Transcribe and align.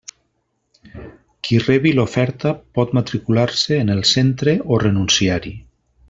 Qui 1.49 1.59
rebi 1.65 1.91
l'oferta 1.99 2.53
pot 2.79 2.95
matricular-se 3.01 3.77
en 3.85 3.93
el 3.97 4.01
centre 4.13 4.55
o 4.77 4.81
renunciar-hi. 4.89 5.53